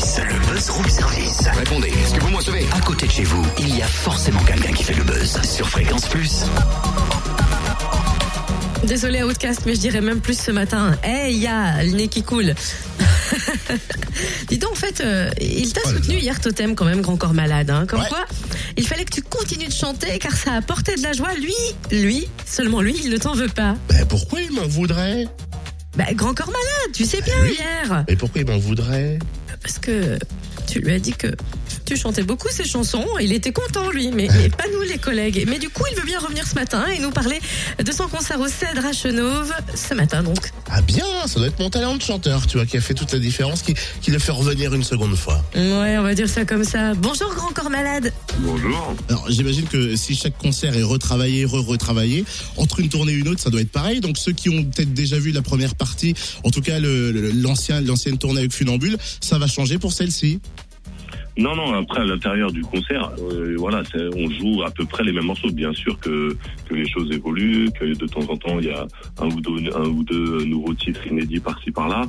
[0.00, 1.40] service, le buzz room service.
[1.56, 4.42] Répondez, est-ce que vous me recevez À côté de chez vous, il y a forcément
[4.44, 6.44] quelqu'un qui fait le buzz sur Fréquence Plus.
[8.84, 10.96] Désolé Outcast, mais je dirais même plus ce matin.
[11.04, 12.54] Eh, il y a le nez qui coule.
[14.48, 16.20] Dis donc, en fait, euh, il t'a Oh soutenu là.
[16.20, 17.70] hier, Totem, quand même, grand corps malade.
[17.70, 17.84] Hein.
[17.86, 18.08] Comme Ouais.
[18.08, 18.24] quoi,
[18.76, 21.32] il fallait que tu continues de chanter car ça apportait de la joie.
[21.34, 21.54] Lui,
[21.96, 23.76] lui, seulement lui, il ne t'en veut pas.
[23.88, 25.28] Ben pourquoi il m'en voudrait?
[25.96, 27.56] Bah, grand corps malade, tu sais bien oui.
[27.58, 28.04] hier.
[28.08, 29.18] Et pourquoi il m'en voudrait?
[29.62, 30.18] Parce que
[30.66, 31.28] tu lui as dit que
[31.84, 33.06] tu chantais beaucoup ses chansons.
[33.20, 35.44] Il était content, lui, mais, mais pas nous, les collègues.
[35.48, 37.40] Mais du coup, il veut bien revenir ce matin et nous parler
[37.78, 39.52] de son concert au Cèdre à Chenauve.
[39.74, 40.50] Ce matin, donc.
[40.72, 43.12] Ah bien, ça doit être mon talent de chanteur, tu vois, qui a fait toute
[43.12, 45.42] la différence, qui, qui le fait revenir une seconde fois.
[45.56, 46.94] Ouais, on va dire ça comme ça.
[46.94, 48.12] Bonjour, grand corps malade.
[48.38, 48.94] Bonjour.
[49.08, 52.24] Alors j'imagine que si chaque concert est retravaillé, re-retravaillé,
[52.56, 54.00] entre une tournée et une autre, ça doit être pareil.
[54.00, 57.32] Donc ceux qui ont peut-être déjà vu la première partie, en tout cas le- le-
[57.32, 60.38] l'ancien, l'ancienne tournée avec Funambule, ça va changer pour celle-ci.
[61.40, 63.82] Non, non, après, à l'intérieur du concert, euh, voilà,
[64.14, 65.50] on joue à peu près les mêmes morceaux.
[65.50, 66.36] Bien sûr que,
[66.70, 68.86] les choses évoluent, que de temps en temps, il y a
[69.18, 72.02] un ou deux, nouveaux titres inédits par-ci par-là.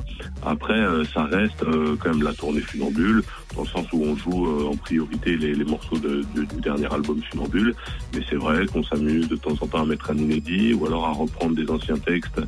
[0.44, 3.22] Après, euh, ça reste euh, quand même la tournée Funambule,
[3.56, 7.74] dans le sens où on joue en priorité les, morceaux du, dernier album Funambule.
[8.14, 11.06] Mais c'est vrai qu'on s'amuse de temps en temps à mettre un inédit ou alors
[11.06, 12.40] à reprendre des anciens textes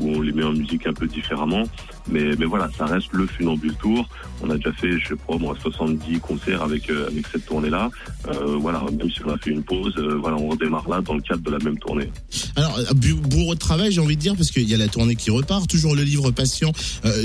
[0.00, 1.62] où on les met en musique un peu différemment.
[2.10, 4.08] Mais, mais voilà, ça reste le Funambule Tour.
[4.42, 6.20] On a déjà fait, je sais pas, moi, 70
[6.60, 7.90] avec, euh, avec cette tournée-là.
[8.28, 11.14] Euh, voilà, même si on a fait une pause, euh, voilà, on redémarre là dans
[11.14, 12.10] le cadre de la même tournée.
[12.56, 15.30] Alors bourreau de travail, j'ai envie de dire, parce qu'il y a la tournée qui
[15.30, 16.72] repart, toujours le livre patient,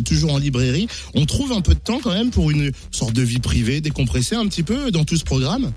[0.05, 0.87] toujours en librairie.
[1.13, 4.35] On trouve un peu de temps quand même pour une sorte de vie privée, décompresser
[4.35, 5.71] un petit peu dans tout ce programme?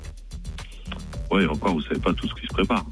[1.31, 2.85] Ouais, encore, vous savez pas tout ce qui se prépare.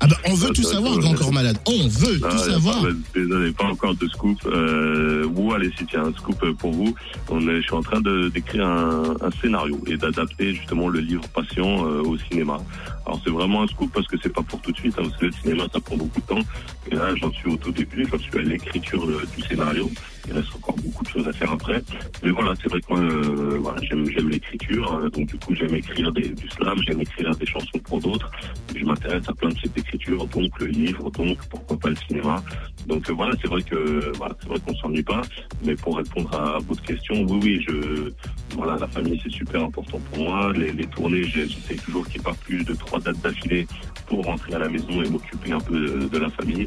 [0.00, 1.58] Ah bah on veut tout ça, savoir, ça, grand corps malade.
[1.66, 2.82] On veut Ah, tout savoir.
[2.82, 4.38] pas- désolé, pas encore de scoop.
[4.46, 6.94] Euh, ou allez, si tiens, un scoop euh, pour vous.
[7.30, 11.22] On est, je suis en train d'écrire un, un scénario et d'adapter justement le livre
[11.34, 12.58] Patient euh, au cinéma.
[13.06, 14.94] Alors c'est vraiment un scoop parce que c'est pas pour tout de suite.
[14.98, 16.42] Hein, parce que le cinéma, ça prend beaucoup de temps.
[16.90, 18.06] Et là, j'en suis au tout début.
[18.10, 19.90] J'en suis à l'écriture euh, du scénario.
[20.26, 21.82] Il reste encore beaucoup de choses à faire après.
[22.22, 24.94] Mais voilà, c'est vrai que moi, euh, voilà, j'aime l'écriture.
[24.94, 28.30] euh, donc du coup, j'aime écrire des, du slam, j'aime écrire des chansons pour d'autres.
[28.74, 32.42] Je m'intéresse à plein de cette écriture, donc le livre, donc pourquoi pas le cinéma.
[32.86, 35.22] Donc euh, voilà, c'est vrai que voilà, c'est vrai qu'on s'ennuie pas.
[35.64, 38.10] Mais pour répondre à votre question, oui, oui, je
[38.56, 40.52] voilà, la famille c'est super important pour moi.
[40.52, 43.66] Les, tournées, j'essaie toujours qu'il n'y ait pas plus de trois dates d'affilée
[44.06, 46.66] pour rentrer à la maison et m'occuper un peu de, la famille.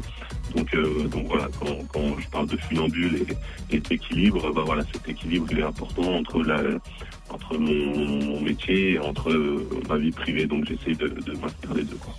[0.54, 3.26] Donc, euh, donc voilà, quand, quand je parle de funambule
[3.70, 6.60] et, d'équilibre, bah voilà, cet équilibre il est important entre la
[7.28, 9.32] entre mon, métier et entre
[9.88, 10.46] ma vie privée.
[10.46, 11.96] Donc j'essaie de, de maintenir les deux.
[11.96, 12.14] Quoi.